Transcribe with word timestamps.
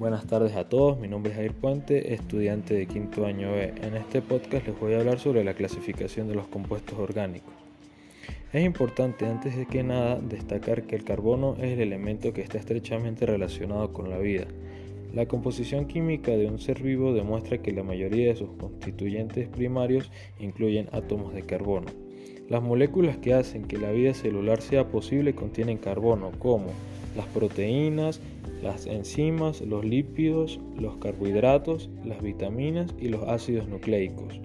Buenas 0.00 0.26
tardes 0.26 0.56
a 0.56 0.66
todos, 0.66 0.98
mi 0.98 1.08
nombre 1.08 1.30
es 1.30 1.36
Jair 1.36 1.52
Puente, 1.52 2.14
estudiante 2.14 2.72
de 2.72 2.86
quinto 2.86 3.26
año 3.26 3.52
B. 3.52 3.74
En 3.82 3.94
este 3.96 4.22
podcast 4.22 4.66
les 4.66 4.80
voy 4.80 4.94
a 4.94 5.00
hablar 5.00 5.18
sobre 5.18 5.44
la 5.44 5.52
clasificación 5.52 6.26
de 6.26 6.34
los 6.34 6.48
compuestos 6.48 6.98
orgánicos. 6.98 7.52
Es 8.50 8.64
importante 8.64 9.26
antes 9.26 9.54
de 9.58 9.66
que 9.66 9.82
nada 9.82 10.18
destacar 10.18 10.84
que 10.84 10.96
el 10.96 11.04
carbono 11.04 11.54
es 11.58 11.72
el 11.72 11.80
elemento 11.80 12.32
que 12.32 12.40
está 12.40 12.56
estrechamente 12.56 13.26
relacionado 13.26 13.92
con 13.92 14.08
la 14.08 14.16
vida. 14.16 14.46
La 15.12 15.26
composición 15.26 15.84
química 15.84 16.30
de 16.30 16.46
un 16.46 16.58
ser 16.58 16.82
vivo 16.82 17.12
demuestra 17.12 17.58
que 17.58 17.72
la 17.72 17.82
mayoría 17.82 18.28
de 18.28 18.36
sus 18.36 18.48
constituyentes 18.52 19.48
primarios 19.48 20.10
incluyen 20.38 20.88
átomos 20.92 21.34
de 21.34 21.42
carbono. 21.42 21.88
Las 22.48 22.62
moléculas 22.62 23.18
que 23.18 23.34
hacen 23.34 23.66
que 23.66 23.76
la 23.76 23.90
vida 23.90 24.14
celular 24.14 24.62
sea 24.62 24.88
posible 24.88 25.34
contienen 25.34 25.76
carbono, 25.76 26.30
como 26.38 26.68
las 27.16 27.26
proteínas, 27.26 28.20
las 28.62 28.86
enzimas, 28.86 29.60
los 29.60 29.84
lípidos, 29.84 30.60
los 30.78 30.96
carbohidratos, 30.96 31.90
las 32.04 32.22
vitaminas 32.22 32.94
y 32.98 33.08
los 33.08 33.22
ácidos 33.28 33.68
nucleicos. 33.68 34.40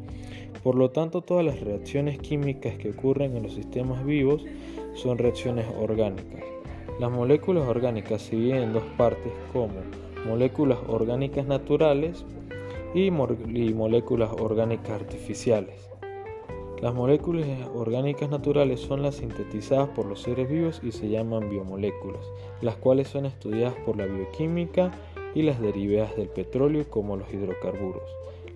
Por 0.64 0.76
lo 0.76 0.90
tanto, 0.90 1.22
todas 1.22 1.46
las 1.46 1.60
reacciones 1.60 2.18
químicas 2.18 2.76
que 2.78 2.90
ocurren 2.90 3.36
en 3.36 3.44
los 3.44 3.54
sistemas 3.54 4.06
vivos 4.06 4.44
son 4.96 5.18
reacciones 5.18 5.66
orgánicas. 5.80 6.44
Las 7.00 7.12
moléculas 7.12 7.68
orgánicas 7.68 8.22
se 8.22 8.36
dividen 8.36 8.64
en 8.64 8.74
dos 8.74 8.84
partes 8.98 9.32
como 9.52 9.74
moléculas 10.26 10.80
orgánicas 10.88 11.46
naturales 11.46 12.26
y, 12.94 13.12
moléculas 13.12 14.32
orgánicas 14.32 14.92
artificiales. 14.92 15.90
Las 16.82 16.94
moléculas 16.94 17.48
orgánicas 17.74 18.30
naturales 18.30 18.82
son 18.82 19.02
las 19.02 19.16
sintetizadas 19.16 19.88
por 19.90 20.06
los 20.06 20.22
seres 20.22 20.50
vivos 20.50 20.82
y 20.84 20.92
se 20.92 21.08
llaman 21.08 21.50
biomoléculas, 21.50 22.30
las 22.62 22.76
cuales 22.76 23.08
son 23.08 23.26
estudiadas 23.26 23.76
por 23.86 23.96
la 23.96 24.06
bioquímica 24.06 24.92
y 25.34 25.44
las 25.44 25.62
derivadas 25.62 26.18
del 26.18 26.28
petróleo 26.28 26.86
como 26.90 27.16
los 27.16 27.34
hidrocarburos. 27.34 28.04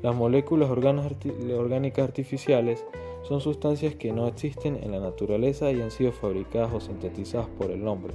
Las 0.02 0.16
moléculas 0.16 0.70
orgánicas 0.70 2.04
artificiales 2.04 2.86
son 3.24 3.40
sustancias 3.40 3.96
que 3.96 4.12
no 4.12 4.28
existen 4.28 4.78
en 4.84 4.92
la 4.92 5.00
naturaleza 5.00 5.72
y 5.72 5.82
han 5.82 5.92
sido 5.92 6.12
fabricadas 6.12 6.74
o 6.74 6.82
sintetizadas 6.82 7.48
por 7.58 7.72
el 7.72 7.88
hombre, 7.88 8.14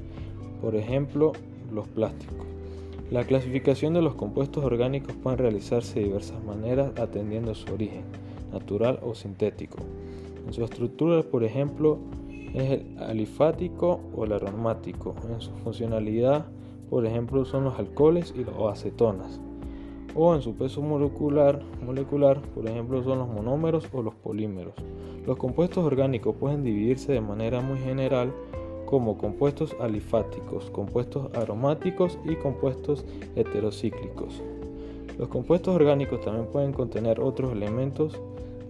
por 0.61 0.77
ejemplo, 0.77 1.33
los 1.73 1.89
plásticos. 1.89 2.47
La 3.11 3.25
clasificación 3.25 3.95
de 3.95 4.03
los 4.03 4.15
compuestos 4.15 4.65
orgánicos 4.65 5.15
puede 5.23 5.37
realizarse 5.37 6.01
de 6.01 6.07
diversas 6.07 6.43
maneras 6.45 6.93
atendiendo 6.99 7.53
a 7.53 7.55
su 7.55 7.73
origen 7.73 8.05
natural 8.55 8.99
o 9.03 9.15
sintético. 9.15 9.79
En 10.47 10.53
su 10.53 10.65
estructura, 10.65 11.23
por 11.23 11.45
ejemplo, 11.45 11.99
es 12.55 12.71
el 12.71 12.99
alifático 12.99 14.01
o 14.17 14.25
el 14.25 14.33
aromático. 14.33 15.15
En 15.29 15.41
su 15.41 15.51
funcionalidad, 15.63 16.47
por 16.89 17.05
ejemplo, 17.05 17.45
son 17.45 17.65
los 17.65 17.79
alcoholes 17.79 18.33
y 18.37 18.45
las 18.45 18.55
acetonas. 18.71 19.41
O 20.15 20.35
en 20.35 20.43
su 20.43 20.55
peso 20.55 20.81
molecular, 20.81 21.61
molecular, 21.85 22.41
por 22.55 22.69
ejemplo, 22.69 23.03
son 23.03 23.19
los 23.19 23.29
monómeros 23.29 23.89
o 23.93 24.03
los 24.03 24.15
polímeros. 24.15 24.75
Los 25.27 25.37
compuestos 25.37 25.85
orgánicos 25.85 26.37
pueden 26.37 26.63
dividirse 26.63 27.13
de 27.13 27.21
manera 27.21 27.61
muy 27.61 27.79
general 27.79 28.33
como 28.87 29.19
compuestos 29.19 29.75
alifáticos, 29.81 30.71
compuestos 30.71 31.35
aromáticos 31.35 32.19
y 32.25 32.37
compuestos 32.37 33.05
heterocíclicos. 33.35 34.43
Los 35.19 35.29
compuestos 35.29 35.75
orgánicos 35.75 36.21
también 36.23 36.47
pueden 36.47 36.73
contener 36.73 37.21
otros 37.21 37.53
elementos 37.53 38.21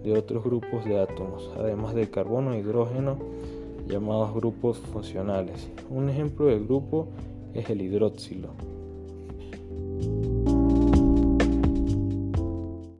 de 0.03 0.13
otros 0.13 0.43
grupos 0.43 0.85
de 0.85 0.99
átomos, 0.99 1.51
además 1.57 1.95
del 1.95 2.11
carbono 2.11 2.53
e 2.53 2.59
hidrógeno, 2.59 3.17
llamados 3.87 4.33
grupos 4.33 4.77
funcionales. 4.77 5.69
Un 5.89 6.09
ejemplo 6.09 6.45
de 6.45 6.59
grupo 6.59 7.07
es 7.55 7.69
el 7.71 7.81
hidróxilo. 7.81 8.49